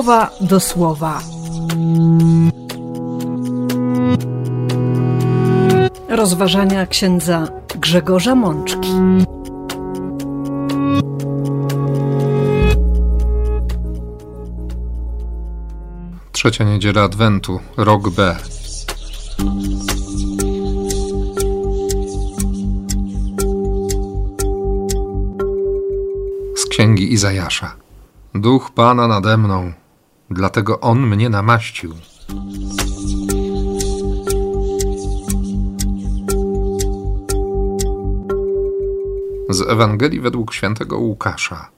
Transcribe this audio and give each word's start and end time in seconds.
słowa 0.00 0.30
do 0.40 0.60
słowa. 0.60 1.20
Rozważania 6.08 6.86
księdza 6.86 7.48
Grzegorza 7.74 8.34
Mączki. 8.34 8.88
Trzecia 16.32 16.64
niedziela 16.64 17.02
Adwentu, 17.02 17.60
rok 17.76 18.10
B. 18.10 18.36
Z 26.56 26.66
księgi 26.66 27.12
Izajasza. 27.12 27.76
Duch 28.34 28.70
Pana 28.70 29.08
nade 29.08 29.36
mną, 29.36 29.72
dlatego 30.30 30.80
On 30.80 31.06
mnie 31.06 31.30
namaścił. 31.30 31.94
Z 39.48 39.60
Ewangelii 39.68 40.20
według 40.20 40.54
świętego 40.54 40.98
Łukasza. 40.98 41.70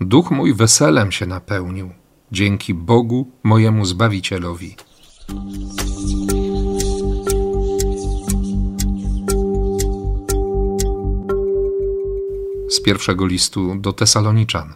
Duch 0.00 0.30
mój 0.30 0.54
weselem 0.54 1.12
się 1.12 1.26
napełnił, 1.26 1.90
dzięki 2.32 2.74
Bogu 2.74 3.30
mojemu 3.42 3.84
Zbawicielowi. 3.84 4.76
Z 12.68 12.82
pierwszego 12.82 13.26
listu 13.26 13.74
do 13.74 13.92
Tesaloniczan. 13.92 14.74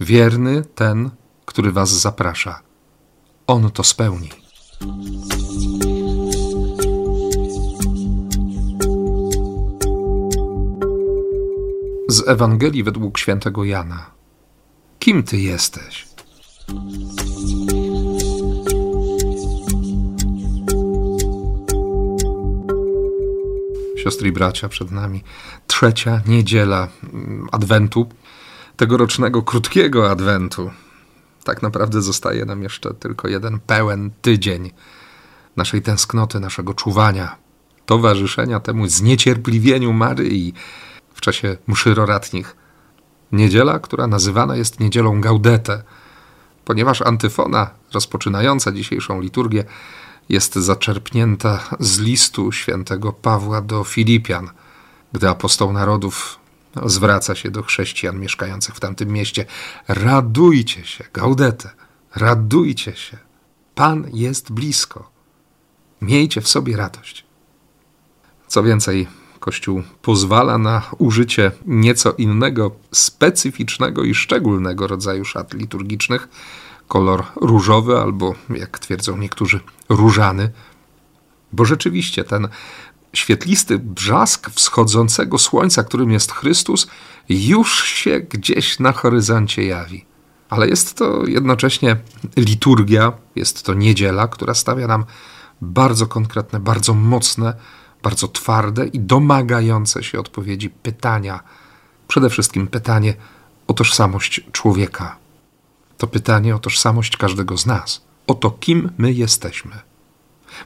Wierny 0.00 0.62
ten, 0.74 1.10
który 1.58 1.72
was 1.72 1.90
zaprasza. 1.90 2.62
On 3.46 3.70
to 3.70 3.84
spełni. 3.84 4.30
Z 12.08 12.28
Ewangelii 12.28 12.82
według 12.82 13.18
świętego 13.18 13.64
Jana. 13.64 14.10
Kim 14.98 15.22
ty 15.22 15.38
jesteś? 15.38 16.06
Siostry 23.96 24.28
i 24.28 24.32
bracia, 24.32 24.68
przed 24.68 24.90
nami 24.90 25.22
trzecia 25.66 26.20
niedziela 26.26 26.88
mm, 27.14 27.48
Adwentu, 27.52 28.06
tegorocznego 28.76 29.42
krótkiego 29.42 30.10
Adwentu. 30.10 30.70
Tak 31.44 31.62
naprawdę 31.62 32.02
zostaje 32.02 32.44
nam 32.44 32.62
jeszcze 32.62 32.94
tylko 32.94 33.28
jeden 33.28 33.60
pełen 33.60 34.10
tydzień 34.22 34.70
naszej 35.56 35.82
tęsknoty, 35.82 36.40
naszego 36.40 36.74
czuwania, 36.74 37.36
towarzyszenia 37.86 38.60
temu 38.60 38.86
zniecierpliwieniu 38.86 39.92
Maryi 39.92 40.54
w 41.14 41.20
czasie 41.20 41.56
mszy 41.66 41.94
roratnich. 41.94 42.56
Niedziela, 43.32 43.78
która 43.78 44.06
nazywana 44.06 44.56
jest 44.56 44.80
niedzielą 44.80 45.20
Gaudete, 45.20 45.82
ponieważ 46.64 47.02
antyfona 47.02 47.70
rozpoczynająca 47.92 48.72
dzisiejszą 48.72 49.20
liturgię 49.20 49.64
jest 50.28 50.54
zaczerpnięta 50.54 51.60
z 51.80 51.98
listu 51.98 52.52
świętego 52.52 53.12
Pawła 53.12 53.60
do 53.60 53.84
Filipian, 53.84 54.50
gdy 55.12 55.28
apostoł 55.28 55.72
narodów 55.72 56.38
zwraca 56.86 57.34
się 57.34 57.50
do 57.50 57.62
chrześcijan 57.62 58.20
mieszkających 58.20 58.74
w 58.74 58.80
tamtym 58.80 59.08
mieście. 59.08 59.44
Radujcie 59.88 60.84
się, 60.84 61.04
Gaudete, 61.12 61.70
radujcie 62.16 62.96
się. 62.96 63.18
Pan 63.74 64.06
jest 64.12 64.52
blisko. 64.52 65.10
Miejcie 66.00 66.40
w 66.40 66.48
sobie 66.48 66.76
radość. 66.76 67.24
Co 68.46 68.62
więcej, 68.62 69.08
Kościół 69.40 69.82
pozwala 70.02 70.58
na 70.58 70.82
użycie 70.98 71.52
nieco 71.66 72.12
innego, 72.12 72.70
specyficznego 72.92 74.04
i 74.04 74.14
szczególnego 74.14 74.86
rodzaju 74.86 75.24
szat 75.24 75.54
liturgicznych, 75.54 76.28
kolor 76.88 77.24
różowy 77.36 77.98
albo, 77.98 78.34
jak 78.50 78.78
twierdzą 78.78 79.16
niektórzy, 79.16 79.60
różany, 79.88 80.50
bo 81.52 81.64
rzeczywiście 81.64 82.24
ten 82.24 82.48
świetlisty 83.12 83.78
brzask 83.78 84.50
wschodzącego 84.50 85.38
słońca, 85.38 85.84
którym 85.84 86.10
jest 86.10 86.32
Chrystus, 86.32 86.86
już 87.28 87.84
się 87.84 88.20
gdzieś 88.20 88.78
na 88.78 88.92
horyzoncie 88.92 89.64
jawi. 89.64 90.04
Ale 90.48 90.68
jest 90.68 90.94
to 90.94 91.26
jednocześnie 91.26 91.96
liturgia, 92.36 93.12
jest 93.36 93.62
to 93.62 93.74
niedziela, 93.74 94.28
która 94.28 94.54
stawia 94.54 94.86
nam 94.86 95.04
bardzo 95.60 96.06
konkretne, 96.06 96.60
bardzo 96.60 96.94
mocne, 96.94 97.54
bardzo 98.02 98.28
twarde 98.28 98.86
i 98.86 99.00
domagające 99.00 100.02
się 100.02 100.20
odpowiedzi 100.20 100.70
pytania. 100.70 101.40
Przede 102.08 102.30
wszystkim 102.30 102.66
pytanie 102.66 103.14
o 103.66 103.74
tożsamość 103.74 104.40
człowieka. 104.52 105.16
To 105.98 106.06
pytanie 106.06 106.56
o 106.56 106.58
tożsamość 106.58 107.16
każdego 107.16 107.58
z 107.58 107.66
nas, 107.66 108.04
o 108.26 108.34
to, 108.34 108.50
kim 108.50 108.90
my 108.98 109.12
jesteśmy. 109.12 109.87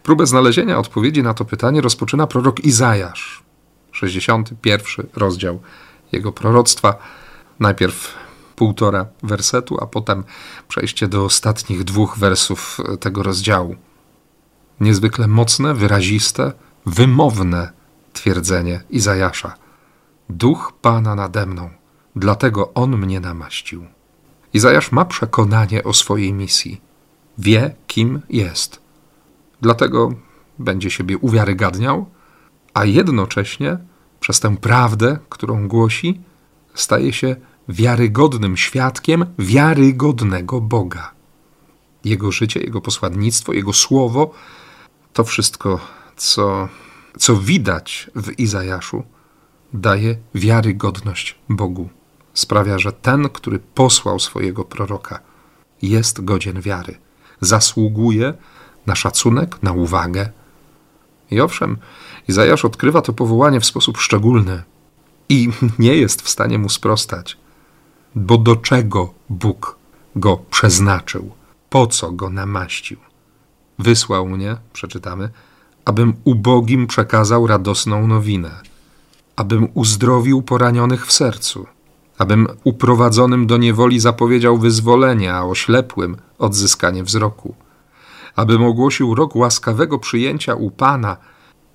Próbę 0.03 0.27
znalezienia 0.27 0.79
odpowiedzi 0.79 1.23
na 1.23 1.35
to 1.35 1.45
pytanie 1.45 1.81
rozpoczyna 1.81 2.27
prorok 2.27 2.61
Izajasz, 2.61 3.43
61 3.93 5.07
rozdział 5.15 5.61
jego 6.13 6.33
proroctwa. 6.33 6.95
Najpierw 7.61 8.15
półtora 8.57 9.07
wersetu, 9.23 9.79
a 9.83 9.87
potem 9.87 10.25
przejście 10.69 11.09
do 11.09 11.25
ostatnich 11.25 11.85
dwóch 11.85 12.19
wersów 12.19 12.79
tego 13.01 13.23
rozdziału. 13.23 13.77
Niezwykle 14.81 15.29
mocne, 15.29 15.75
wyraziste, 15.75 16.53
wymowne 16.87 17.73
twierdzenie 18.13 18.83
Izajasza. 18.91 19.55
Duch 20.31 20.73
Pana 20.83 21.15
nade 21.15 21.47
mną, 21.47 21.71
dlatego 22.17 22.75
On 22.75 22.97
mnie 22.97 23.21
namaścił. 23.21 23.87
Izajasz 24.55 24.93
ma 24.93 25.05
przekonanie 25.05 25.85
o 25.85 25.93
swojej 25.93 26.33
misji. 26.33 26.81
Wie, 27.39 27.75
kim 27.87 28.21
jest. 28.29 28.82
Dlatego 29.63 30.13
będzie 30.59 30.91
siebie 30.91 31.19
uwiarygadniał, 31.19 32.07
a 32.75 32.85
jednocześnie 32.85 33.79
przez 34.21 34.41
tę 34.41 34.57
prawdę, 34.57 35.19
którą 35.29 35.69
głosi, 35.69 36.21
staje 36.75 37.13
się 37.13 37.37
wiarygodnym 37.69 38.57
świadkiem 38.57 39.27
wiarygodnego 39.39 40.61
Boga. 40.61 41.13
Jego 42.05 42.33
życie, 42.33 42.61
jego 42.61 42.81
posłannictwo, 42.81 43.53
jego 43.53 43.73
słowo 43.73 44.35
to 45.13 45.25
wszystko, 45.25 45.81
co, 46.17 46.69
co 47.19 47.37
widać 47.37 48.11
w 48.17 48.39
Izajaszu, 48.39 49.03
daje 49.73 50.17
wiarygodność 50.35 51.39
Bogu. 51.49 51.89
Sprawia, 52.35 52.79
że 52.79 52.93
ten, 52.93 53.29
który 53.29 53.59
posłał 53.59 54.19
swojego 54.19 54.65
proroka, 54.65 55.21
jest 55.83 56.25
godzien 56.25 56.61
wiary, 56.61 56.99
zasługuje 57.41 58.35
na 58.87 58.95
szacunek, 58.95 59.63
na 59.63 59.73
uwagę. 59.73 60.31
I 61.31 61.41
owszem, 61.41 61.79
Izajasz 62.29 62.65
odkrywa 62.65 63.03
to 63.03 63.13
powołanie 63.13 63.61
w 63.61 63.67
sposób 63.67 63.99
szczególny 63.99 64.63
i 65.29 65.49
nie 65.79 65.97
jest 65.97 66.23
w 66.23 66.29
stanie 66.29 66.59
mu 66.59 66.69
sprostać, 66.69 67.37
bo 68.15 68.39
do 68.39 68.57
czego 68.57 69.15
Bóg 69.29 69.77
go 70.17 70.37
przeznaczył, 70.51 71.31
po 71.71 71.87
co 71.87 72.13
go 72.13 72.31
namaścił. 72.31 72.99
Wysłał 73.79 74.29
mnie, 74.29 74.57
przeczytamy, 74.73 75.31
abym 75.85 76.15
ubogim 76.25 76.87
przekazał 76.87 77.47
radosną 77.47 78.07
nowinę, 78.07 78.51
abym 79.37 79.69
uzdrowił 79.75 80.43
poranionych 80.43 81.07
w 81.07 81.13
sercu, 81.13 81.67
abym 82.19 82.49
uprowadzonym 82.65 83.47
do 83.47 83.57
niewoli 83.57 84.01
zapowiedział 84.01 84.59
wyzwolenie, 84.59 85.35
a 85.35 85.43
oślepłym 85.43 86.17
odzyskanie 86.39 87.05
wzroku 87.05 87.55
abym 88.37 88.65
ogłosił 88.65 89.15
rok 89.15 89.37
łaskawego 89.37 89.99
przyjęcia 89.99 90.55
u 90.55 90.71
Pana. 90.71 91.17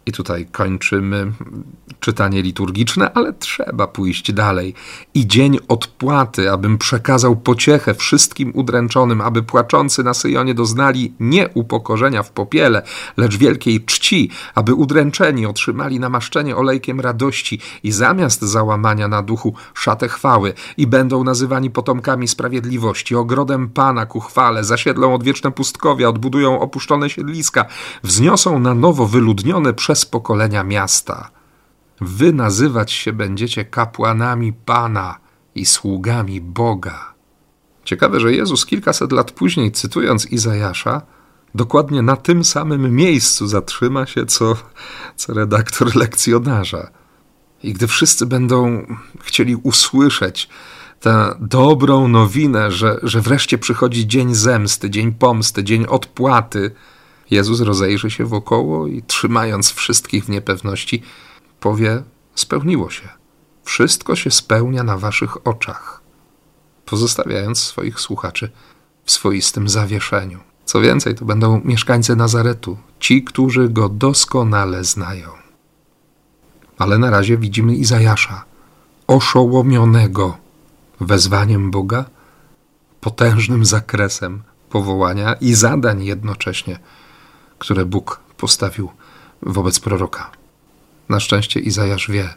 I 0.08 0.12
tutaj 0.12 0.46
kończymy 0.52 1.32
czytanie 2.00 2.42
liturgiczne, 2.42 3.12
ale 3.14 3.34
trzeba 3.34 3.88
pójść 3.88 4.32
dalej. 4.32 4.74
I 5.14 5.28
dzień 5.28 5.58
odpłaty, 5.68 6.52
abym 6.52 6.78
przekazał 6.78 7.36
pociechę 7.36 7.94
wszystkim 7.94 8.52
udręczonym, 8.56 9.22
aby 9.22 9.44
płaczący 9.44 10.04
na 10.04 10.14
Syjonie 10.14 10.54
doznali 10.54 11.14
nie 11.20 11.50
upokorzenia 11.50 12.24
w 12.24 12.32
popiele, 12.32 12.82
lecz 13.18 13.38
wielkiej 13.38 13.86
czci, 13.86 14.30
aby 14.56 14.74
udręczeni 14.74 15.46
otrzymali 15.46 16.00
namaszczenie 16.00 16.56
olejkiem 16.56 17.00
radości 17.00 17.60
i 17.84 17.92
zamiast 17.92 18.42
załamania 18.42 19.08
na 19.08 19.22
duchu 19.22 19.54
szatę 19.74 20.08
chwały 20.08 20.54
i 20.78 20.88
będą 20.88 21.24
nazywani 21.24 21.70
potomkami 21.70 22.28
sprawiedliwości, 22.28 23.16
ogrodem 23.16 23.70
Pana 23.70 24.06
ku 24.06 24.20
chwale, 24.20 24.64
zasiedlą 24.64 25.14
odwieczne 25.14 25.52
pustkowia, 25.52 26.10
odbudują 26.10 26.60
opuszczone 26.60 27.10
siedliska, 27.10 27.66
wzniosą 28.04 28.60
na 28.60 28.74
nowo 28.74 29.08
wyludnione 29.08 29.74
przez 29.74 29.97
pokolenia 30.06 30.64
miasta. 30.64 31.30
Wy 32.02 32.34
nazywać 32.34 32.92
się 32.92 33.14
będziecie 33.14 33.66
kapłanami 33.66 34.54
Pana 34.54 35.20
i 35.56 35.66
sługami 35.66 36.42
Boga. 36.42 37.14
Ciekawe, 37.84 38.20
że 38.20 38.34
Jezus 38.34 38.66
kilkaset 38.66 39.12
lat 39.12 39.32
później, 39.32 39.72
cytując 39.72 40.26
Izajasza, 40.26 41.02
dokładnie 41.56 42.02
na 42.02 42.16
tym 42.16 42.44
samym 42.44 42.96
miejscu 42.96 43.48
zatrzyma 43.48 44.06
się, 44.06 44.26
co, 44.26 44.56
co 45.16 45.34
redaktor 45.34 45.96
lekcjonarza. 45.96 46.90
I 47.64 47.74
gdy 47.74 47.88
wszyscy 47.88 48.26
będą 48.26 48.86
chcieli 49.22 49.56
usłyszeć 49.56 50.50
tę 51.00 51.36
dobrą 51.40 52.08
nowinę, 52.08 52.72
że, 52.72 53.00
że 53.04 53.22
wreszcie 53.22 53.58
przychodzi 53.58 54.08
dzień 54.08 54.36
zemsty, 54.36 54.90
dzień 54.90 55.12
pomsty, 55.12 55.64
dzień 55.64 55.86
odpłaty, 55.86 56.72
Jezus 57.32 57.62
rozejrzy 57.62 58.10
się 58.10 58.26
wokoło 58.26 58.88
i 58.88 59.04
trzymając 59.04 59.72
wszystkich 59.72 60.26
w 60.26 60.30
niepewności, 60.30 61.04
powie: 61.60 62.04
Spełniło 62.36 62.90
się. 62.90 63.10
Wszystko 63.64 64.16
się 64.16 64.32
spełnia 64.32 64.84
na 64.84 64.98
waszych 64.98 65.48
oczach, 65.48 66.02
pozostawiając 66.86 67.60
swoich 67.60 68.00
słuchaczy 68.00 68.52
w 69.06 69.12
swoistym 69.12 69.70
zawieszeniu. 69.70 70.40
Co 70.66 70.82
więcej, 70.82 71.16
to 71.16 71.26
będą 71.26 71.62
mieszkańcy 71.66 72.16
Nazaretu, 72.16 72.78
ci, 73.00 73.24
którzy 73.24 73.70
go 73.70 73.90
doskonale 73.90 74.84
znają. 74.84 75.30
Ale 76.78 76.98
na 76.98 77.10
razie 77.10 77.38
widzimy 77.38 77.76
Izajasza, 77.76 78.46
oszołomionego 79.08 80.38
wezwaniem 81.00 81.72
Boga, 81.72 82.06
potężnym 83.02 83.66
zakresem 83.66 84.44
powołania 84.70 85.34
i 85.34 85.54
zadań 85.54 86.04
jednocześnie, 86.04 86.80
które 87.60 87.86
Bóg 87.86 88.20
postawił 88.38 88.90
wobec 89.42 89.80
proroka. 89.80 90.32
Na 91.10 91.20
szczęście 91.20 91.60
Izajasz 91.60 92.12
wie, 92.12 92.34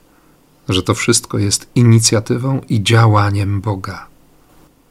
że 0.68 0.82
to 0.82 0.94
wszystko 0.94 1.38
jest 1.38 1.70
inicjatywą 1.74 2.60
i 2.68 2.82
działaniem 2.82 3.60
Boga, 3.60 4.06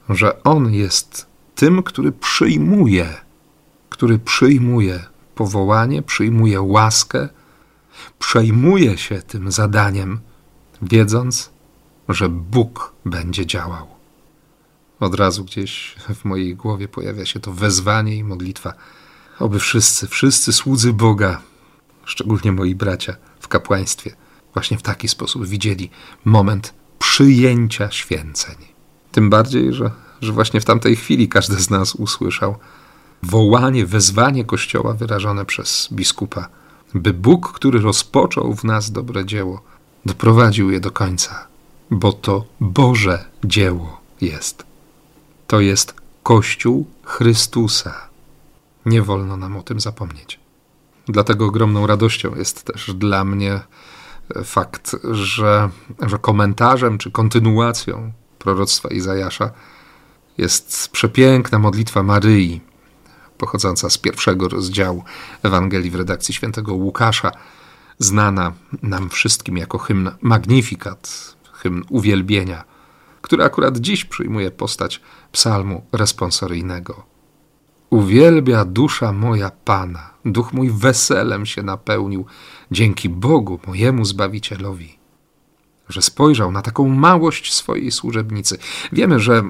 że 0.09 0.43
On 0.43 0.73
jest 0.73 1.25
tym, 1.55 1.83
który 1.83 2.11
przyjmuje, 2.11 3.13
który 3.89 4.19
przyjmuje 4.19 5.03
powołanie, 5.35 6.01
przyjmuje 6.01 6.61
łaskę, 6.61 7.29
przejmuje 8.19 8.97
się 8.97 9.21
tym 9.21 9.51
zadaniem, 9.51 10.19
wiedząc, 10.81 11.49
że 12.09 12.29
Bóg 12.29 12.93
będzie 13.05 13.45
działał. 13.45 13.87
Od 14.99 15.15
razu 15.15 15.45
gdzieś 15.45 15.95
w 16.15 16.25
mojej 16.25 16.55
głowie 16.55 16.87
pojawia 16.87 17.25
się 17.25 17.39
to 17.39 17.53
wezwanie 17.53 18.15
i 18.15 18.23
modlitwa, 18.23 18.73
oby 19.39 19.59
wszyscy, 19.59 20.07
wszyscy 20.07 20.53
słudzy 20.53 20.93
Boga, 20.93 21.41
szczególnie 22.05 22.51
moi 22.51 22.75
bracia 22.75 23.15
w 23.39 23.47
kapłaństwie, 23.47 24.15
właśnie 24.53 24.77
w 24.77 24.81
taki 24.81 25.07
sposób 25.07 25.45
widzieli 25.45 25.89
moment 26.25 26.73
przyjęcia 26.99 27.91
święceń. 27.91 28.55
Tym 29.11 29.29
bardziej, 29.29 29.73
że, 29.73 29.91
że 30.21 30.31
właśnie 30.31 30.61
w 30.61 30.65
tamtej 30.65 30.95
chwili 30.95 31.29
każdy 31.29 31.55
z 31.55 31.69
nas 31.69 31.95
usłyszał 31.95 32.55
wołanie, 33.23 33.85
wezwanie 33.85 34.45
Kościoła 34.45 34.93
wyrażone 34.93 35.45
przez 35.45 35.89
biskupa, 35.91 36.49
by 36.93 37.13
Bóg, 37.13 37.51
który 37.53 37.79
rozpoczął 37.79 38.53
w 38.53 38.63
nas 38.63 38.91
dobre 38.91 39.25
dzieło, 39.25 39.61
doprowadził 40.05 40.71
je 40.71 40.79
do 40.79 40.91
końca, 40.91 41.47
bo 41.91 42.13
to 42.13 42.45
Boże 42.59 43.25
dzieło 43.43 44.01
jest. 44.21 44.63
To 45.47 45.59
jest 45.59 45.93
Kościół 46.23 46.87
Chrystusa. 47.03 48.08
Nie 48.85 49.01
wolno 49.01 49.37
nam 49.37 49.57
o 49.57 49.63
tym 49.63 49.79
zapomnieć. 49.79 50.39
Dlatego 51.07 51.45
ogromną 51.45 51.87
radością 51.87 52.35
jest 52.35 52.63
też 52.63 52.93
dla 52.93 53.25
mnie 53.25 53.59
fakt, 54.43 54.95
że, 55.11 55.69
że 56.01 56.17
komentarzem 56.17 56.97
czy 56.97 57.11
kontynuacją 57.11 58.11
proroctwa 58.39 58.89
Izajasza 58.89 59.51
jest 60.37 60.89
przepiękna 60.91 61.59
modlitwa 61.59 62.03
Maryi, 62.03 62.61
pochodząca 63.37 63.89
z 63.89 63.97
pierwszego 63.97 64.49
rozdziału 64.49 65.03
Ewangelii 65.43 65.91
w 65.91 65.95
redakcji 65.95 66.33
świętego 66.33 66.73
Łukasza, 66.73 67.31
znana 67.99 68.53
nam 68.83 69.09
wszystkim 69.09 69.57
jako 69.57 69.77
hymn 69.77 70.11
Magnificat, 70.21 71.35
hymn 71.53 71.83
uwielbienia, 71.89 72.63
który 73.21 73.43
akurat 73.43 73.77
dziś 73.77 74.05
przyjmuje 74.05 74.51
postać 74.51 75.01
psalmu 75.31 75.85
responsoryjnego. 75.91 77.03
Uwielbia 77.89 78.65
dusza 78.65 79.13
moja 79.13 79.51
Pana, 79.65 80.09
duch 80.25 80.53
mój 80.53 80.71
weselem 80.71 81.45
się 81.45 81.63
napełnił. 81.63 82.25
Dzięki 82.71 83.09
Bogu, 83.09 83.59
mojemu 83.67 84.05
Zbawicielowi, 84.05 84.97
że 85.89 86.01
spojrzał 86.01 86.51
na 86.51 86.61
taką 86.61 86.87
małość 86.87 87.53
swojej 87.53 87.91
służebnicy. 87.91 88.57
Wiemy, 88.91 89.19
że 89.19 89.43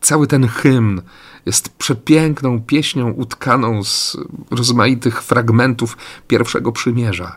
cały 0.00 0.26
ten 0.26 0.48
hymn 0.48 1.02
jest 1.46 1.68
przepiękną 1.68 2.62
pieśnią 2.62 3.10
utkaną 3.10 3.84
z 3.84 4.16
rozmaitych 4.50 5.22
fragmentów 5.22 5.96
pierwszego 6.28 6.72
przymierza, 6.72 7.36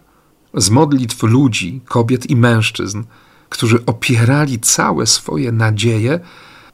z 0.54 0.70
modlitw 0.70 1.24
ludzi, 1.24 1.82
kobiet 1.86 2.30
i 2.30 2.36
mężczyzn, 2.36 3.04
którzy 3.50 3.86
opierali 3.86 4.60
całe 4.60 5.06
swoje 5.06 5.52
nadzieje 5.52 6.20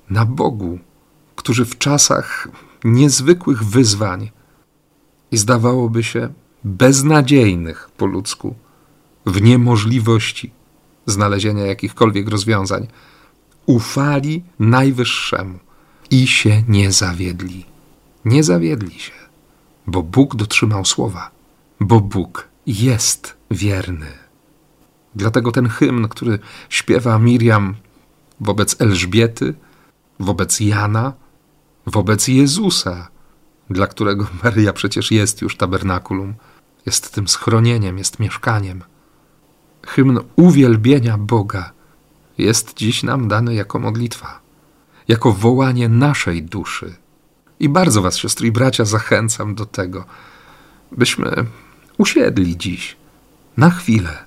na 0.09 0.25
Bogu, 0.25 0.79
którzy 1.35 1.65
w 1.65 1.77
czasach 1.77 2.47
niezwykłych 2.85 3.63
wyzwań 3.63 4.31
i 5.31 5.37
zdawałoby 5.37 6.03
się 6.03 6.33
beznadziejnych 6.63 7.89
po 7.97 8.05
ludzku, 8.05 8.55
w 9.25 9.41
niemożliwości 9.41 10.51
znalezienia 11.05 11.65
jakichkolwiek 11.65 12.29
rozwiązań, 12.29 12.87
ufali 13.65 14.43
Najwyższemu 14.59 15.59
i 16.11 16.27
się 16.27 16.63
nie 16.67 16.91
zawiedli. 16.91 17.65
Nie 18.25 18.43
zawiedli 18.43 18.99
się, 18.99 19.13
bo 19.87 20.03
Bóg 20.03 20.35
dotrzymał 20.35 20.85
słowa, 20.85 21.31
bo 21.79 21.99
Bóg 21.99 22.47
jest 22.67 23.37
wierny. 23.51 24.07
Dlatego 25.15 25.51
ten 25.51 25.67
hymn, 25.67 26.07
który 26.07 26.39
śpiewa 26.69 27.19
Miriam 27.19 27.75
wobec 28.39 28.81
Elżbiety, 28.81 29.53
wobec 30.19 30.59
Jana, 30.59 31.13
wobec 31.85 32.27
Jezusa, 32.27 33.07
dla 33.69 33.87
którego 33.87 34.27
Maryja 34.43 34.73
przecież 34.73 35.11
jest 35.11 35.41
już 35.41 35.57
tabernakulum, 35.57 36.33
jest 36.85 37.13
tym 37.13 37.27
schronieniem, 37.27 37.97
jest 37.97 38.19
mieszkaniem. 38.19 38.83
Hymn 39.87 40.19
uwielbienia 40.35 41.17
Boga 41.17 41.71
jest 42.37 42.73
dziś 42.73 43.03
nam 43.03 43.27
dany 43.27 43.53
jako 43.53 43.79
modlitwa, 43.79 44.39
jako 45.07 45.31
wołanie 45.31 45.89
naszej 45.89 46.43
duszy. 46.43 46.95
I 47.59 47.69
bardzo 47.69 48.01
Was, 48.01 48.17
siostry 48.17 48.47
i 48.47 48.51
bracia, 48.51 48.85
zachęcam 48.85 49.55
do 49.55 49.65
tego, 49.65 50.05
byśmy 50.91 51.45
usiedli 51.97 52.57
dziś, 52.57 52.97
na 53.57 53.69
chwilę, 53.69 54.25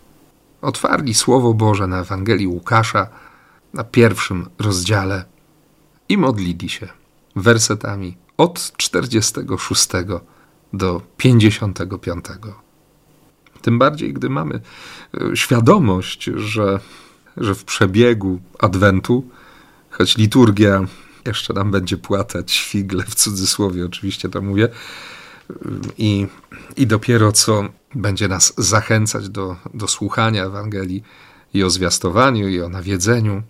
otwarli 0.63 1.15
Słowo 1.15 1.55
Boże 1.55 1.87
na 1.87 2.01
Ewangelii 2.01 2.47
Łukasza, 2.47 3.09
na 3.75 3.85
pierwszym 3.85 4.47
rozdziale 4.59 5.25
i 6.09 6.19
modlili 6.19 6.69
się 6.69 6.89
wersetami 7.41 8.17
od 8.37 8.73
46 8.77 9.89
do 10.73 11.03
55. 11.17 12.25
Tym 13.63 13.79
bardziej, 13.79 14.13
gdy 14.13 14.31
mamy 14.31 14.61
e, 15.15 15.37
świadomość, 15.37 16.25
że, 16.25 16.81
że 17.37 17.55
w 17.55 17.65
przebiegu 17.65 18.41
Adwentu, 18.59 19.29
choć 19.91 20.17
liturgia 20.17 20.87
jeszcze 21.27 21.55
nam 21.55 21.71
będzie 21.71 21.97
płatać 21.97 22.61
figle, 22.61 23.05
w 23.05 23.15
cudzysłowie 23.15 23.87
oczywiście 23.87 24.29
to 24.29 24.43
mówię, 24.43 24.69
i, 25.99 26.27
i 26.77 26.87
dopiero 26.87 27.33
co 27.33 27.69
będzie 27.95 28.29
nas 28.29 28.55
zachęcać 28.59 29.29
do, 29.29 29.57
do 29.75 29.89
słuchania 29.89 30.45
Ewangelii 30.45 31.03
i 31.55 31.65
o 31.65 31.71
zwiastowaniu, 31.71 32.49
i 32.49 32.61
o 32.61 32.69
nawiedzeniu. 32.69 33.43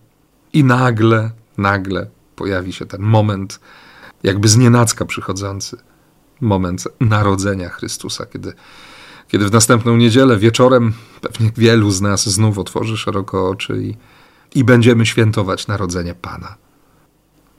I 0.52 0.64
nagle, 0.64 1.30
nagle 1.58 2.06
pojawi 2.38 2.72
się 2.72 2.86
ten 2.86 3.02
moment, 3.02 3.60
jakby 4.22 4.48
znienacka 4.48 5.04
przychodzący, 5.04 5.76
moment 6.40 6.88
narodzenia 7.00 7.68
Chrystusa, 7.68 8.26
kiedy, 8.26 8.52
kiedy 9.28 9.48
w 9.48 9.52
następną 9.52 9.96
niedzielę 9.96 10.36
wieczorem 10.36 10.92
pewnie 11.20 11.50
wielu 11.56 11.90
z 11.90 12.00
nas 12.00 12.28
znów 12.28 12.58
otworzy 12.58 12.96
szeroko 12.96 13.48
oczy 13.48 13.82
i, 13.82 13.96
i 14.58 14.64
będziemy 14.64 15.06
świętować 15.06 15.66
narodzenie 15.66 16.14
Pana. 16.14 16.54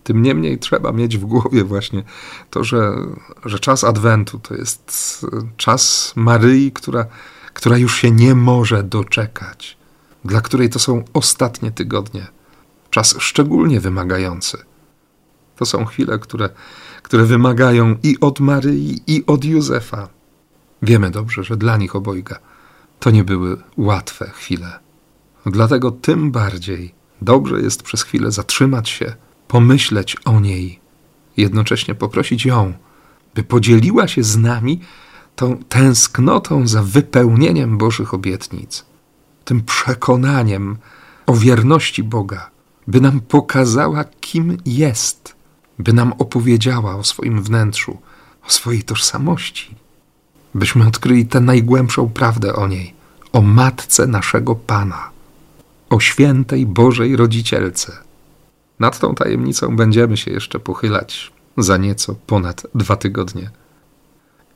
Tym 0.04 0.22
niemniej 0.22 0.60
trzeba 0.60 0.92
mieć 0.92 1.18
w 1.18 1.26
głowie 1.26 1.64
właśnie 1.64 2.04
to, 2.50 2.64
że, 2.64 2.94
że 3.46 3.60
czas 3.60 3.84
Adwentu 3.84 4.40
to 4.40 4.56
jest 4.56 5.26
czas 5.58 6.14
Maryi, 6.16 6.72
która, 6.72 7.06
która 7.54 7.78
już 7.78 7.98
się 7.98 8.12
nie 8.12 8.36
może 8.36 8.84
doczekać, 8.84 9.78
dla 10.26 10.42
której 10.42 10.70
to 10.70 10.80
są 10.80 11.04
ostatnie 11.14 11.72
tygodnie. 11.72 12.39
Czas 12.90 13.16
szczególnie 13.20 13.80
wymagający. 13.80 14.58
To 15.56 15.66
są 15.66 15.86
chwile, 15.86 16.20
które, 16.20 16.50
które 17.04 17.26
wymagają 17.26 17.96
i 18.04 18.20
od 18.20 18.40
Maryi, 18.40 19.02
i 19.08 19.26
od 19.26 19.46
Józefa. 19.46 20.10
Wiemy 20.82 21.12
dobrze, 21.12 21.44
że 21.44 21.58
dla 21.58 21.78
nich 21.78 21.96
obojga 21.96 22.40
to 23.00 23.12
nie 23.12 23.24
były 23.24 23.58
łatwe 23.78 24.32
chwile. 24.34 24.80
Dlatego 25.46 25.92
tym 25.92 26.32
bardziej 26.32 26.94
dobrze 27.22 27.62
jest 27.62 27.84
przez 27.84 28.04
chwilę 28.04 28.32
zatrzymać 28.32 28.90
się 28.90 29.16
pomyśleć 29.48 30.18
o 30.26 30.40
niej 30.40 30.80
jednocześnie 31.38 31.96
poprosić 31.96 32.46
ją, 32.46 32.74
by 33.36 33.44
podzieliła 33.44 34.08
się 34.08 34.24
z 34.24 34.38
nami 34.38 34.80
tą 35.36 35.58
tęsknotą 35.58 36.68
za 36.68 36.84
wypełnieniem 36.84 37.78
Bożych 37.78 38.14
obietnic, 38.14 38.86
tym 39.46 39.62
przekonaniem 39.62 40.78
o 41.26 41.36
wierności 41.36 42.04
Boga, 42.04 42.50
by 42.88 43.02
nam 43.02 43.20
pokazała, 43.22 44.04
kim 44.04 44.58
jest, 44.66 45.36
by 45.80 45.94
nam 45.94 46.14
opowiedziała 46.14 46.96
o 46.96 47.04
swoim 47.04 47.44
wnętrzu, 47.44 47.98
o 48.48 48.52
swojej 48.52 48.84
tożsamości, 48.84 49.76
byśmy 50.56 50.88
odkryli 50.88 51.26
tę 51.26 51.40
najgłębszą 51.40 52.10
prawdę 52.10 52.54
o 52.54 52.68
niej, 52.68 52.94
o 53.34 53.42
matce 53.42 54.08
naszego 54.08 54.56
Pana, 54.56 55.10
o 55.90 56.00
świętej 56.00 56.66
Bożej 56.66 57.16
Rodzicielce. 57.16 57.98
Nad 58.80 59.00
tą 59.00 59.16
tajemnicą 59.16 59.76
będziemy 59.76 60.18
się 60.18 60.32
jeszcze 60.32 60.60
pochylać 60.60 61.32
za 61.58 61.78
nieco 61.78 62.16
ponad 62.28 62.68
dwa 62.76 62.96
tygodnie. 62.96 63.50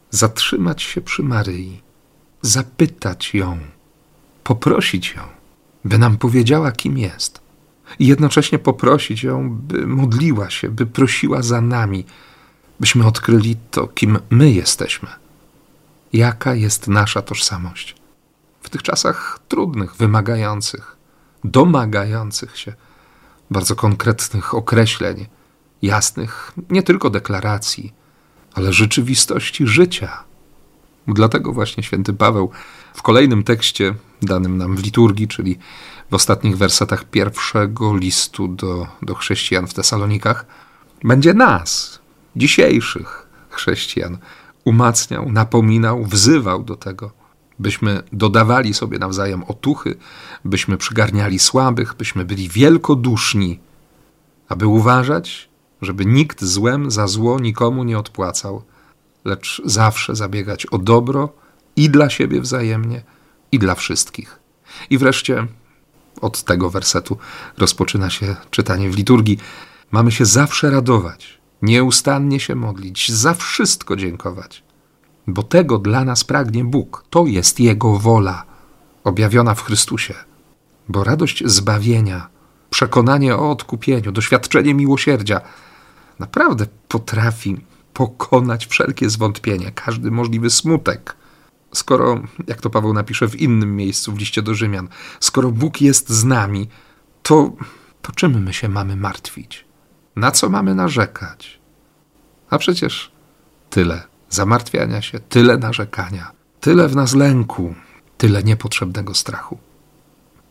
Zatrzymać 0.09 0.81
się 0.81 1.01
przy 1.01 1.23
Maryi, 1.23 1.81
zapytać 2.41 3.33
ją, 3.33 3.57
poprosić 4.43 5.13
ją, 5.15 5.21
by 5.85 5.97
nam 5.97 6.17
powiedziała, 6.17 6.71
kim 6.71 6.97
jest, 6.97 7.42
i 7.99 8.07
jednocześnie 8.07 8.59
poprosić 8.59 9.23
ją, 9.23 9.49
by 9.49 9.87
modliła 9.87 10.49
się, 10.49 10.69
by 10.69 10.85
prosiła 10.85 11.41
za 11.41 11.61
nami, 11.61 12.05
byśmy 12.79 13.07
odkryli 13.07 13.55
to, 13.71 13.87
kim 13.87 14.19
my 14.29 14.51
jesteśmy, 14.51 15.09
jaka 16.13 16.55
jest 16.55 16.87
nasza 16.87 17.21
tożsamość. 17.21 17.95
W 18.61 18.69
tych 18.69 18.83
czasach 18.83 19.39
trudnych, 19.47 19.95
wymagających, 19.95 20.97
domagających 21.43 22.57
się 22.57 22.73
bardzo 23.51 23.75
konkretnych 23.75 24.53
określeń, 24.53 25.27
jasnych 25.81 26.51
nie 26.69 26.83
tylko 26.83 27.09
deklaracji, 27.09 27.93
ale 28.53 28.73
rzeczywistości 28.73 29.67
życia. 29.67 30.23
Dlatego 31.07 31.53
właśnie 31.53 31.83
święty 31.83 32.13
Paweł 32.13 32.51
w 32.93 33.01
kolejnym 33.01 33.43
tekście 33.43 33.95
danym 34.21 34.57
nam 34.57 34.75
w 34.75 34.83
liturgii, 34.83 35.27
czyli 35.27 35.57
w 36.13 36.15
ostatnich 36.15 36.57
wersetach 36.57 37.03
pierwszego 37.03 37.97
listu 37.97 38.47
do, 38.47 38.87
do 39.01 39.15
chrześcijan 39.15 39.67
w 39.67 39.73
Tesalonikach, 39.73 40.45
będzie 41.03 41.33
nas, 41.33 41.99
dzisiejszych 42.35 43.27
chrześcijan, 43.49 44.17
umacniał, 44.63 45.31
napominał, 45.31 46.05
wzywał 46.05 46.63
do 46.63 46.75
tego, 46.75 47.11
byśmy 47.59 48.03
dodawali 48.11 48.73
sobie 48.73 48.99
nawzajem 48.99 49.43
otuchy, 49.43 49.97
byśmy 50.45 50.77
przygarniali 50.77 51.39
słabych, 51.39 51.95
byśmy 51.97 52.25
byli 52.25 52.49
wielkoduszni, 52.49 53.59
aby 54.49 54.67
uważać, 54.67 55.49
żeby 55.81 56.05
nikt 56.05 56.43
złem 56.43 56.91
za 56.91 57.07
zło 57.07 57.39
nikomu 57.39 57.83
nie 57.83 57.99
odpłacał, 57.99 58.63
lecz 59.25 59.61
zawsze 59.65 60.15
zabiegać 60.15 60.65
o 60.65 60.77
dobro 60.77 61.29
i 61.75 61.89
dla 61.89 62.09
siebie 62.09 62.41
wzajemnie, 62.41 63.03
i 63.51 63.59
dla 63.59 63.75
wszystkich. 63.75 64.39
I 64.89 64.97
wreszcie 64.97 65.47
od 66.21 66.43
tego 66.43 66.69
wersetu 66.69 67.17
rozpoczyna 67.57 68.09
się 68.09 68.35
czytanie 68.51 68.89
w 68.89 68.97
liturgii. 68.97 69.37
Mamy 69.91 70.11
się 70.11 70.25
zawsze 70.25 70.69
radować, 70.69 71.39
nieustannie 71.61 72.39
się 72.39 72.55
modlić, 72.55 73.11
za 73.11 73.33
wszystko 73.33 73.95
dziękować, 73.95 74.63
bo 75.27 75.43
tego 75.43 75.77
dla 75.77 76.05
nas 76.05 76.23
pragnie 76.23 76.63
Bóg. 76.63 77.05
To 77.09 77.25
jest 77.25 77.59
Jego 77.59 77.99
wola, 77.99 78.45
objawiona 79.03 79.55
w 79.55 79.61
Chrystusie. 79.61 80.13
Bo 80.89 81.03
radość 81.03 81.43
zbawienia, 81.45 82.27
przekonanie 82.69 83.35
o 83.35 83.51
odkupieniu, 83.51 84.11
doświadczenie 84.11 84.73
miłosierdzia 84.73 85.41
naprawdę 86.19 86.65
potrafi 86.87 87.57
pokonać 87.93 88.65
wszelkie 88.65 89.09
zwątpienia, 89.09 89.71
każdy 89.71 90.11
możliwy 90.11 90.49
smutek. 90.49 91.15
Skoro, 91.73 92.21
jak 92.47 92.61
to 92.61 92.69
Paweł 92.69 92.93
napisze 92.93 93.27
w 93.27 93.35
innym 93.35 93.75
miejscu 93.75 94.11
w 94.11 94.19
liście 94.19 94.41
do 94.41 94.55
Rzymian, 94.55 94.87
skoro 95.19 95.51
Bóg 95.51 95.81
jest 95.81 96.09
z 96.09 96.23
nami, 96.23 96.67
to, 97.23 97.51
to 98.01 98.11
czym 98.11 98.43
my 98.43 98.53
się 98.53 98.69
mamy 98.69 98.95
martwić? 98.95 99.65
Na 100.15 100.31
co 100.31 100.49
mamy 100.49 100.75
narzekać? 100.75 101.59
A 102.49 102.57
przecież 102.57 103.11
tyle 103.69 104.03
zamartwiania 104.29 105.01
się, 105.01 105.19
tyle 105.19 105.57
narzekania, 105.57 106.31
tyle 106.59 106.87
w 106.87 106.95
nas 106.95 107.13
lęku, 107.13 107.75
tyle 108.17 108.43
niepotrzebnego 108.43 109.13
strachu. 109.13 109.57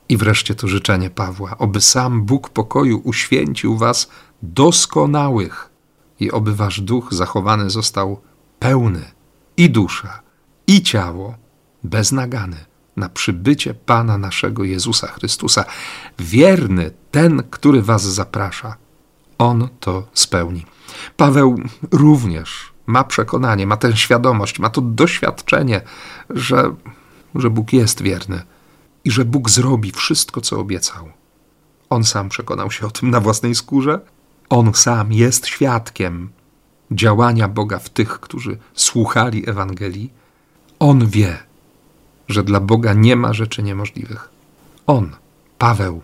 I 0.09 0.17
wreszcie 0.17 0.55
to 0.55 0.69
życzenie 0.69 1.11
Pawła, 1.11 1.59
oby 1.59 1.81
sam 1.81 2.23
Bóg 2.23 2.50
pokoju 2.50 3.00
uświęcił 3.05 3.76
was 3.76 4.09
doskonałych 4.43 5.71
i 6.21 6.31
oby 6.31 6.55
wasz 6.55 6.81
duch 6.81 7.14
zachowany 7.14 7.71
został 7.71 8.21
pełny 8.59 9.05
i 9.57 9.71
dusza, 9.71 10.22
i 10.73 10.83
ciało 10.83 11.35
beznagany 11.85 12.57
na 12.97 13.09
przybycie 13.09 13.75
Pana 13.75 14.19
naszego 14.19 14.64
Jezusa 14.64 15.07
Chrystusa. 15.07 15.64
Wierny 16.19 16.91
ten, 17.11 17.43
który 17.50 17.83
was 17.83 18.02
zaprasza, 18.02 18.76
on 19.38 19.69
to 19.81 20.07
spełni. 20.14 20.67
Paweł 21.17 21.61
również 21.91 22.73
ma 22.87 23.05
przekonanie, 23.05 23.67
ma 23.67 23.76
tę 23.76 23.97
świadomość, 23.97 24.59
ma 24.59 24.71
to 24.71 24.81
doświadczenie, 24.81 25.81
że, 26.31 26.75
że 27.35 27.50
Bóg 27.50 27.73
jest 27.73 28.02
wierny 28.02 28.43
i 29.05 29.11
że 29.11 29.25
Bóg 29.25 29.50
zrobi 29.50 29.93
wszystko, 29.93 30.41
co 30.41 30.61
obiecał. 30.61 31.09
On 31.91 32.05
sam 32.05 32.29
przekonał 32.29 32.71
się 32.71 32.87
o 32.87 32.91
tym 32.91 33.11
na 33.11 33.21
własnej 33.21 33.55
skórze. 33.55 34.00
On 34.49 34.75
sam 34.75 35.12
jest 35.12 35.47
świadkiem 35.47 36.31
działania 36.91 37.49
Boga 37.49 37.79
w 37.79 37.88
tych, 37.91 38.21
którzy 38.21 38.59
słuchali 38.75 39.50
Ewangelii. 39.50 40.22
On 40.83 41.07
wie, 41.07 41.39
że 42.29 42.43
dla 42.45 42.61
Boga 42.61 42.93
nie 42.93 43.17
ma 43.17 43.33
rzeczy 43.33 43.62
niemożliwych. 43.62 44.29
On, 44.87 45.17
Paweł, 45.59 46.03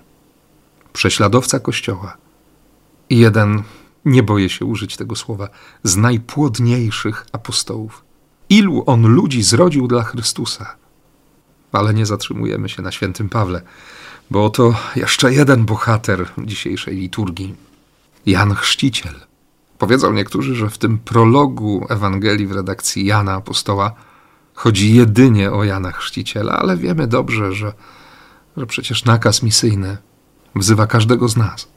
prześladowca 0.93 1.61
Kościoła 1.61 2.17
i 3.11 3.19
jeden 3.19 3.63
nie 4.05 4.23
boję 4.23 4.49
się 4.49 4.65
użyć 4.65 4.97
tego 4.97 5.17
słowa, 5.17 5.49
z 5.83 5.97
najpłodniejszych 5.97 7.27
apostołów. 7.33 8.05
Ilu 8.49 8.83
on 8.87 9.07
ludzi 9.07 9.43
zrodził 9.43 9.89
dla 9.89 10.03
Chrystusa. 10.03 10.77
Ale 11.73 11.95
nie 11.95 12.07
zatrzymujemy 12.07 12.69
się 12.69 12.83
na 12.83 12.93
świętym 12.93 13.29
Pawle, 13.29 13.63
bo 14.31 14.45
oto 14.45 14.75
jeszcze 14.97 15.33
jeden 15.33 15.65
bohater 15.65 16.27
dzisiejszej 16.39 16.97
liturgii 16.97 17.55
Jan 18.27 18.55
Chrzciciel. 18.55 19.15
Powiedzą 19.79 20.13
niektórzy, 20.13 20.55
że 20.55 20.71
w 20.71 20.79
tym 20.79 20.99
prologu 20.99 21.87
Ewangelii 21.89 22.47
w 22.47 22.53
redakcji 22.53 23.05
Jana 23.07 23.35
Apostoła 23.35 24.08
chodzi 24.59 24.95
jedynie 24.95 25.53
o 25.53 25.65
Jana 25.65 25.93
Chrzciciela, 25.93 26.53
ale 26.53 26.77
wiemy 26.77 27.07
dobrze, 27.07 27.53
że, 27.53 27.73
że 28.57 28.67
przecież 28.67 29.05
nakaz 29.05 29.43
misyjny 29.43 29.97
wzywa 30.57 30.87
każdego 30.87 31.29
z 31.29 31.37
nas. 31.37 31.69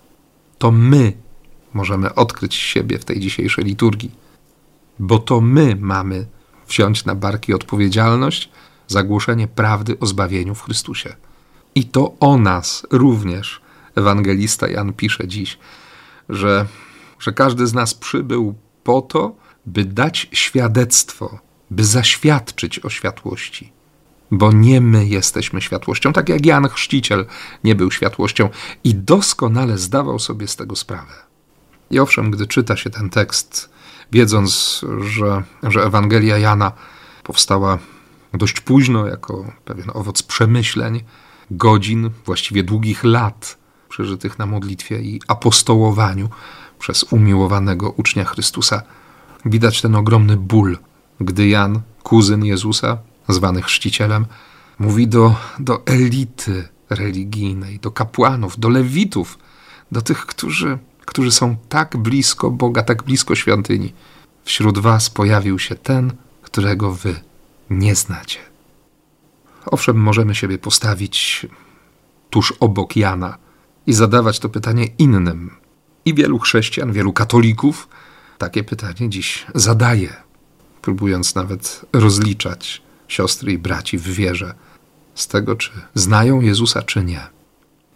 To 0.57 0.71
my 0.71 1.13
możemy 1.73 2.15
odkryć 2.15 2.55
siebie 2.55 2.99
w 2.99 3.05
tej 3.05 3.19
dzisiejszej 3.19 3.65
liturgii, 3.65 4.11
bo 4.99 5.19
to 5.19 5.41
my 5.41 5.77
mamy 5.79 6.25
wziąć 6.67 7.05
na 7.05 7.15
barki 7.15 7.53
odpowiedzialność 7.53 8.49
za 8.87 9.03
głoszenie 9.03 9.47
prawdy 9.47 9.99
o 9.99 10.05
zbawieniu 10.05 10.55
w 10.55 10.63
Chrystusie. 10.63 11.15
I 11.75 11.85
to 11.85 12.15
o 12.19 12.37
nas 12.37 12.87
również 12.91 13.61
ewangelista 13.95 14.67
Jan 14.67 14.93
pisze 14.93 15.27
dziś, 15.27 15.57
że, 16.29 16.65
że 17.19 17.33
każdy 17.33 17.67
z 17.67 17.73
nas 17.73 17.93
przybył 17.93 18.55
po 18.83 19.01
to, 19.01 19.35
by 19.65 19.85
dać 19.85 20.27
świadectwo, 20.31 21.50
by 21.71 21.85
zaświadczyć 21.85 22.79
o 22.79 22.89
światłości. 22.89 23.71
Bo 24.31 24.51
nie 24.51 24.81
my 24.81 25.05
jesteśmy 25.05 25.61
światłością, 25.61 26.13
tak 26.13 26.29
jak 26.29 26.45
Jan 26.45 26.69
Chrzciciel 26.69 27.25
nie 27.63 27.75
był 27.75 27.91
światłością 27.91 28.49
i 28.83 28.95
doskonale 28.95 29.77
zdawał 29.77 30.19
sobie 30.19 30.47
z 30.47 30.55
tego 30.55 30.75
sprawę. 30.75 31.13
I 31.91 31.99
owszem, 31.99 32.31
gdy 32.31 32.47
czyta 32.47 32.77
się 32.77 32.89
ten 32.89 33.09
tekst, 33.09 33.69
wiedząc, 34.11 34.81
że, 34.99 35.43
że 35.63 35.83
Ewangelia 35.83 36.37
Jana 36.37 36.71
powstała 37.23 37.77
dość 38.33 38.59
późno, 38.59 39.07
jako 39.07 39.51
pewien 39.65 39.91
owoc 39.93 40.23
przemyśleń, 40.23 41.03
godzin, 41.51 42.09
właściwie 42.25 42.63
długich 42.63 43.03
lat 43.03 43.57
przeżytych 43.89 44.39
na 44.39 44.45
modlitwie 44.45 45.01
i 45.01 45.21
apostołowaniu 45.27 46.29
przez 46.79 47.03
umiłowanego 47.03 47.89
ucznia 47.89 48.25
Chrystusa, 48.25 48.81
widać 49.45 49.81
ten 49.81 49.95
ogromny 49.95 50.37
ból, 50.37 50.77
gdy 51.25 51.47
Jan, 51.47 51.81
kuzyn 52.03 52.45
Jezusa, 52.45 52.97
zwany 53.29 53.61
chrzcicielem, 53.61 54.25
mówi 54.79 55.07
do, 55.07 55.35
do 55.59 55.85
elity 55.85 56.67
religijnej, 56.89 57.79
do 57.79 57.91
kapłanów, 57.91 58.59
do 58.59 58.69
lewitów, 58.69 59.37
do 59.91 60.01
tych, 60.01 60.25
którzy 60.25 60.77
którzy 61.11 61.31
są 61.31 61.55
tak 61.69 61.97
blisko 61.97 62.51
Boga, 62.51 62.83
tak 62.83 63.03
blisko 63.03 63.35
świątyni. 63.35 63.93
Wśród 64.43 64.79
was 64.79 65.09
pojawił 65.09 65.59
się 65.59 65.75
ten, 65.75 66.13
którego 66.41 66.91
wy 66.91 67.15
nie 67.69 67.95
znacie. 67.95 68.39
Owszem, 69.65 69.97
możemy 69.97 70.35
siebie 70.35 70.57
postawić 70.57 71.47
tuż 72.29 72.53
obok 72.59 72.95
Jana 72.95 73.37
i 73.87 73.93
zadawać 73.93 74.39
to 74.39 74.49
pytanie 74.49 74.85
innym. 74.97 75.51
I 76.05 76.13
wielu 76.13 76.39
chrześcijan, 76.39 76.91
wielu 76.91 77.13
katolików 77.13 77.87
takie 78.37 78.63
pytanie 78.63 79.09
dziś 79.09 79.45
zadaję, 79.55 80.13
próbując 80.81 81.35
nawet 81.35 81.85
rozliczać 81.93 82.81
siostry 83.07 83.51
i 83.51 83.57
braci 83.57 83.97
w 83.97 84.03
wierze 84.03 84.53
z 85.15 85.27
tego, 85.27 85.55
czy 85.55 85.71
znają 85.93 86.41
Jezusa, 86.41 86.81
czy 86.81 87.03
nie. 87.03 87.21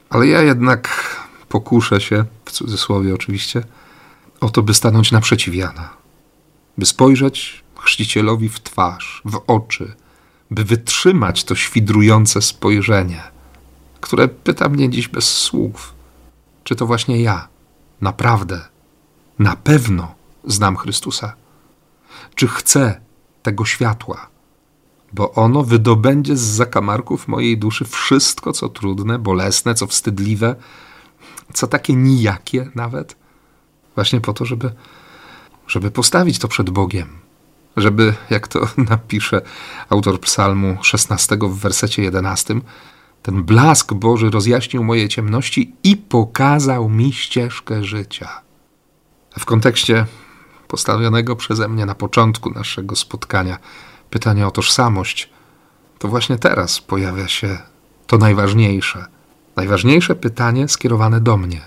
Ale 0.10 0.28
ja 0.28 0.42
jednak 0.42 1.16
pokuszę 1.50 2.02
się, 2.02 2.26
w 2.46 2.52
cudzysłowie 2.52 3.14
oczywiście, 3.14 3.64
o 4.42 4.50
to, 4.50 4.64
by 4.64 4.74
stanąć 4.74 5.12
naprzeciw 5.12 5.56
Jana, 5.56 5.90
by 6.78 6.86
spojrzeć 6.86 7.64
chrzcicielowi 7.80 8.50
w 8.50 8.60
twarz, 8.60 9.22
w 9.26 9.42
oczy, 9.48 9.96
by 10.52 10.64
wytrzymać 10.64 11.44
to 11.44 11.56
świdrujące 11.56 12.42
spojrzenie, 12.42 13.24
które 14.02 14.28
pyta 14.28 14.70
mnie 14.70 14.90
dziś 14.90 15.08
bez 15.08 15.28
słów, 15.28 15.94
czy 16.64 16.76
to 16.76 16.86
właśnie 16.86 17.22
ja, 17.22 17.48
naprawdę, 18.02 18.62
na 19.40 19.56
pewno 19.56 20.16
znam 20.44 20.78
Chrystusa, 20.78 21.34
czy 22.36 22.48
chcę 22.48 23.02
tego 23.44 23.66
światła, 23.66 24.28
bo 25.14 25.32
ono 25.32 25.64
wydobędzie 25.64 26.38
z 26.38 26.42
zakamarków 26.42 27.28
mojej 27.28 27.58
duszy 27.58 27.86
wszystko, 27.86 28.54
co 28.54 28.70
trudne, 28.70 29.20
bolesne, 29.20 29.76
co 29.76 29.88
wstydliwe, 29.88 30.56
co 31.54 31.68
takie 31.68 31.94
nijakie 31.94 32.70
nawet, 32.76 33.16
właśnie 33.96 34.22
po 34.22 34.34
to, 34.34 34.46
żeby, 34.46 34.72
żeby 35.68 35.92
postawić 35.92 36.40
to 36.40 36.48
przed 36.48 36.70
Bogiem, 36.70 37.08
żeby, 37.78 38.14
jak 38.30 38.48
to 38.48 38.68
napisze 38.90 39.42
autor 39.90 40.20
Psalmu 40.20 40.78
16 40.82 41.38
w 41.42 41.60
wersecie 41.60 42.04
11, 42.04 42.56
ten 43.22 43.44
blask 43.44 43.94
Boży 43.94 44.30
rozjaśnił 44.30 44.84
moje 44.84 45.10
ciemności 45.10 45.76
i 45.84 45.98
pokazał 45.98 46.90
mi 46.90 47.14
ścieżkę 47.14 47.84
życia. 47.84 48.42
W 49.40 49.46
kontekście 49.46 50.06
postawionego 50.76 51.36
przeze 51.36 51.68
mnie 51.68 51.86
na 51.86 51.96
początku 51.96 52.50
naszego 52.50 52.96
spotkania 52.96 53.58
pytania 54.10 54.48
o 54.48 54.52
tożsamość, 54.52 55.30
to 56.00 56.08
właśnie 56.08 56.38
teraz 56.38 56.82
pojawia 56.82 57.28
się 57.28 57.58
to 58.08 58.18
najważniejsze. 58.18 59.06
Najważniejsze 59.56 60.16
pytanie 60.16 60.68
skierowane 60.68 61.22
do 61.22 61.38
mnie. 61.38 61.62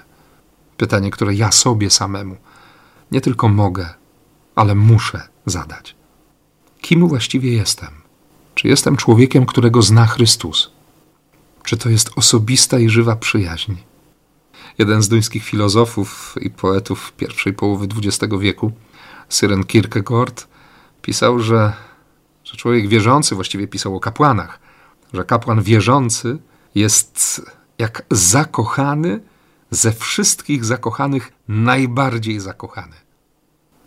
Pytanie, 0.77 1.11
które 1.11 1.35
ja 1.35 1.53
sobie 1.53 1.91
samemu 1.91 2.37
nie 3.11 3.21
tylko 3.21 3.49
mogę, 3.49 3.95
ale 4.55 4.75
muszę 4.75 5.29
zadać. 5.47 5.97
Kim 6.81 7.09
właściwie 7.09 7.53
jestem? 7.53 7.91
Czy 8.55 8.69
jestem 8.69 8.97
człowiekiem, 8.97 9.47
którego 9.47 9.83
zna 9.83 10.07
Chrystus? 10.07 10.71
Czy 11.65 11.77
to 11.77 11.89
jest 11.89 12.11
osobista 12.17 12.79
i 12.79 12.89
żywa 12.89 13.17
przyjaźń? 13.17 13.73
Jeden 14.79 15.03
z 15.03 15.09
duńskich 15.09 15.45
filozofów 15.45 16.35
i 16.41 16.51
poetów 16.51 17.13
pierwszej 17.13 17.53
połowy 17.53 17.89
XX 17.97 18.35
wieku, 18.41 18.73
Syren 19.29 19.65
Kierkegaard, 19.65 20.49
pisał, 21.03 21.41
że, 21.41 21.73
że 22.45 22.57
człowiek 22.57 22.89
wierzący, 22.89 23.35
właściwie 23.35 23.69
pisał 23.69 23.97
o 23.97 24.01
kapłanach, 24.01 24.61
że 25.13 25.25
kapłan 25.25 25.63
wierzący 25.63 26.39
jest 26.75 27.43
jak 27.79 28.03
zakochany 28.11 29.21
ze 29.71 29.93
wszystkich 29.93 30.65
zakochanych 30.65 31.33
najbardziej 31.49 32.41
zakochany. 32.41 32.97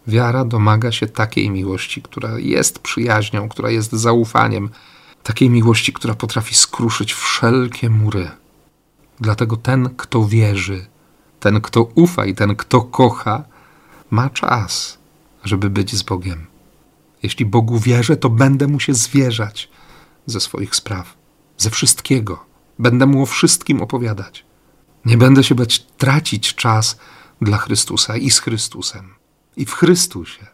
Wiara 0.07 0.45
domaga 0.45 0.91
się 0.91 1.07
takiej 1.07 1.49
miłości, 1.49 2.01
która 2.01 2.39
jest 2.39 2.79
przyjaźnią, 2.79 3.49
która 3.49 3.69
jest 3.69 3.91
zaufaniem, 3.91 4.69
takiej 5.23 5.49
miłości, 5.49 5.93
która 5.93 6.13
potrafi 6.13 6.55
skruszyć 6.55 7.13
wszelkie 7.13 7.89
mury. 7.89 8.31
Dlatego 9.19 9.57
ten, 9.57 9.89
kto 9.97 10.25
wierzy, 10.25 10.85
ten, 11.39 11.61
kto 11.61 11.83
ufa 11.83 12.25
i 12.25 12.35
ten, 12.35 12.55
kto 12.55 12.81
kocha, 12.81 13.43
ma 14.09 14.29
czas, 14.29 15.00
żeby 15.43 15.69
być 15.69 15.95
z 15.95 16.03
Bogiem. 16.03 16.45
Jeśli 17.23 17.45
Bogu 17.45 17.79
wierzę, 17.79 18.17
to 18.17 18.29
będę 18.29 18.67
mu 18.67 18.79
się 18.79 18.93
zwierzać 18.93 19.69
ze 20.25 20.39
swoich 20.39 20.75
spraw, 20.75 21.17
ze 21.57 21.69
wszystkiego. 21.69 22.45
Będę 22.79 23.05
mu 23.05 23.23
o 23.23 23.25
wszystkim 23.25 23.81
opowiadać. 23.81 24.45
Nie 25.05 25.17
będę 25.17 25.43
się 25.43 25.55
bać 25.55 25.79
tracić 25.79 26.55
czas 26.55 26.97
dla 27.41 27.57
Chrystusa 27.57 28.17
i 28.17 28.31
z 28.31 28.39
Chrystusem 28.39 29.13
i 29.57 29.65
w 29.65 29.73
Chrystusie. 29.73 30.47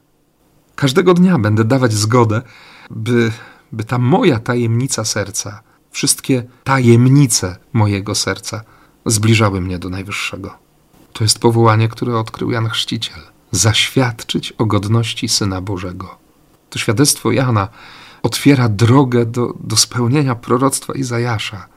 Każdego 0.75 1.13
dnia 1.13 1.39
będę 1.39 1.63
dawać 1.63 1.93
zgodę, 1.93 2.41
by, 2.89 3.31
by 3.71 3.83
ta 3.83 3.97
moja 3.97 4.39
tajemnica 4.39 5.05
serca, 5.05 5.63
wszystkie 5.91 6.43
tajemnice 6.63 7.57
mojego 7.73 8.15
serca 8.15 8.63
zbliżały 9.05 9.61
mnie 9.61 9.79
do 9.79 9.89
Najwyższego. 9.89 10.57
To 11.13 11.23
jest 11.23 11.39
powołanie, 11.39 11.89
które 11.89 12.19
odkrył 12.19 12.51
Jan 12.51 12.69
Chrzciciel. 12.69 13.21
Zaświadczyć 13.57 14.51
o 14.51 14.65
godności 14.65 15.29
Syna 15.29 15.61
Bożego. 15.61 16.17
To 16.69 16.79
świadectwo 16.79 17.31
Jana 17.31 17.67
otwiera 18.23 18.69
drogę 18.69 19.25
do, 19.25 19.53
do 19.59 19.75
spełnienia 19.75 20.35
proroctwa 20.35 20.93
Izajasza. 20.93 21.67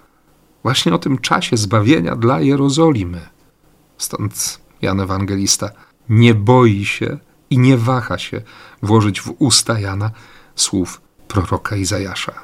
Właśnie 0.62 0.94
o 0.94 0.98
tym 0.98 1.18
czasie 1.18 1.56
zbawienia 1.56 2.16
dla 2.16 2.40
Jerozolimy. 2.40 3.28
Stąd 3.98 4.60
Jan 4.82 5.00
Ewangelista 5.00 5.70
nie 6.08 6.34
boi 6.34 6.84
się 6.84 7.18
i 7.50 7.58
nie 7.58 7.76
waha 7.76 8.18
się 8.18 8.42
włożyć 8.82 9.20
w 9.20 9.34
usta 9.38 9.80
Jana 9.80 10.10
słów 10.56 11.00
proroka 11.28 11.76
Izajasza. 11.76 12.34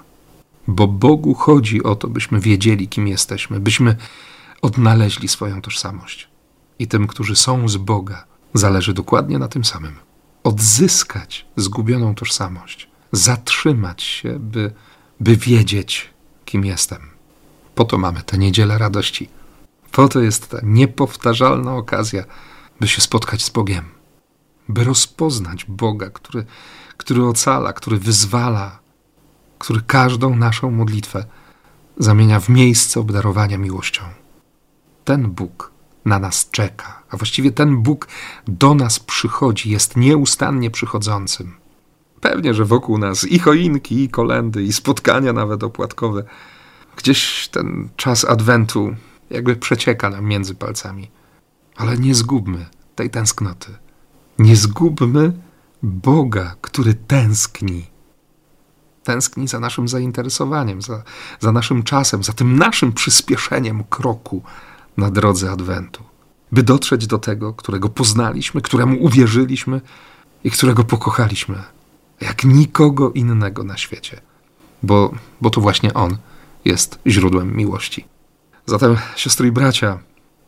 Bo 0.67 0.87
Bogu 0.87 1.35
chodzi 1.35 1.83
o 1.83 1.97
to, 1.97 2.09
byśmy 2.09 2.41
wiedzieli, 2.41 2.89
kim 2.89 3.09
jesteśmy, 3.09 3.61
byśmy 3.61 3.97
odnaleźli 4.63 5.29
swoją 5.29 5.63
tożsamość. 5.63 6.29
I 6.79 6.87
tym, 6.87 7.07
którzy 7.07 7.37
są 7.37 7.69
z 7.69 7.77
Boga, 7.77 8.36
zależy 8.59 8.95
dokładnie 8.95 9.39
na 9.39 9.49
tym 9.49 9.65
samym. 9.65 9.97
Odzyskać 10.45 11.47
zgubioną 11.57 12.15
tożsamość, 12.15 12.89
zatrzymać 13.13 14.03
się, 14.03 14.39
by, 14.39 14.73
by 15.21 15.37
wiedzieć, 15.37 16.11
kim 16.45 16.65
jestem. 16.65 17.01
Po 17.75 17.85
to 17.85 17.99
mamy 17.99 18.23
tę 18.23 18.39
niedzielę 18.39 18.79
radości. 18.79 19.29
Po 19.93 20.09
to 20.09 20.21
jest 20.21 20.51
ta 20.51 20.59
niepowtarzalna 20.63 21.75
okazja, 21.75 22.25
by 22.81 22.89
się 22.89 23.01
spotkać 23.01 23.45
z 23.45 23.51
Bogiem, 23.51 23.85
by 24.69 24.85
rozpoznać 24.85 25.65
Boga, 25.65 26.11
który, 26.11 26.47
który 26.97 27.25
ocala, 27.25 27.73
który 27.73 27.99
wyzwala, 27.99 28.79
który 29.59 29.81
każdą 29.81 30.37
naszą 30.37 30.71
modlitwę 30.71 31.25
zamienia 31.99 32.41
w 32.41 32.49
miejsce 32.49 33.01
obdarowania 33.01 33.59
miłością. 33.59 34.03
Ten 35.05 35.31
Bóg 35.31 35.73
na 36.05 36.19
nas 36.19 36.51
czeka, 36.51 36.96
a 37.11 37.17
właściwie 37.17 37.53
ten 37.53 37.77
Bóg 37.77 38.09
do 38.49 38.75
nas 38.75 38.99
przychodzi, 38.99 39.71
jest 39.71 39.97
nieustannie 39.97 40.71
przychodzącym. 40.71 41.55
Pewnie, 42.21 42.55
że 42.55 42.65
wokół 42.65 42.99
nas 42.99 43.25
i 43.25 43.39
choinki, 43.39 44.03
i 44.03 44.09
kolendy, 44.09 44.63
i 44.63 44.73
spotkania 44.73 45.33
nawet 45.33 45.63
opłatkowe. 45.63 46.25
Gdzieś 46.97 47.49
ten 47.49 47.89
czas 47.97 48.25
adwentu 48.25 48.97
jakby 49.31 49.57
przecieka 49.57 50.11
nam 50.11 50.25
między 50.25 50.55
palcami. 50.55 51.11
Ale 51.77 51.99
nie 51.99 52.15
zgubmy 52.15 52.67
tej 52.95 53.11
tęsknoty. 53.11 53.75
Nie 54.39 54.57
zgubmy 54.57 55.33
Boga, 55.83 56.55
który 56.61 56.95
tęskni. 56.95 57.87
Tęskni 59.03 59.49
za 59.49 59.61
naszym 59.61 59.89
zainteresowaniem, 59.89 60.83
za, 60.83 61.03
za 61.41 61.53
naszym 61.53 61.83
czasem, 61.83 62.25
za 62.25 62.33
tym 62.33 62.57
naszym 62.59 62.93
przyspieszeniem 62.93 63.85
kroku 63.85 64.43
na 64.97 65.11
drodze 65.11 65.51
Adwentu, 65.51 66.05
by 66.53 66.63
dotrzeć 66.63 67.07
do 67.07 67.19
tego, 67.19 67.53
którego 67.53 67.89
poznaliśmy, 67.89 68.61
któremu 68.61 69.05
uwierzyliśmy 69.05 69.81
i 70.45 70.51
którego 70.51 70.85
pokochaliśmy, 70.85 71.63
jak 72.21 72.45
nikogo 72.45 73.13
innego 73.13 73.65
na 73.65 73.77
świecie, 73.77 74.21
bo, 74.83 75.13
bo 75.41 75.51
to 75.51 75.61
właśnie 75.61 75.95
On 75.95 76.17
jest 76.65 76.99
źródłem 77.07 77.57
miłości. 77.57 78.05
Zatem, 78.67 78.97
siostry 79.17 79.49
i 79.49 79.53
bracia, 79.53 79.99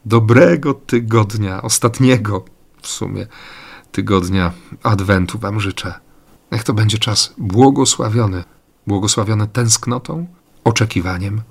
dobrego 0.04 0.74
tygodnia, 0.74 1.62
ostatniego 1.62 2.44
w 2.82 2.88
sumie 2.88 3.26
tygodnia 3.92 4.52
Adwentu 4.82 5.38
Wam 5.38 5.61
życzę. 5.61 5.94
Niech 6.52 6.64
to 6.64 6.74
będzie 6.74 6.98
czas 6.98 7.34
błogosławiony, 7.38 8.44
błogosławiony 8.87 9.46
tęsknotą, 9.46 10.26
oczekiwaniem, 10.64 11.42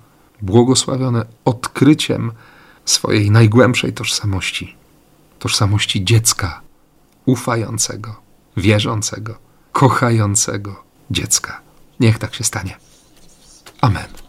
błogosławiony 0.41 1.25
odkryciem 1.45 2.31
swojej 2.89 3.31
najgłębszej 3.31 3.93
tożsamości, 3.93 4.75
tożsamości 5.39 6.05
dziecka, 6.05 6.61
ufającego, 7.25 8.15
wierzącego, 8.57 9.37
kochającego 9.71 10.83
dziecka. 11.11 11.61
Niech 11.99 12.19
tak 12.19 12.35
się 12.35 12.43
stanie. 12.43 12.77
Amen. 13.81 14.26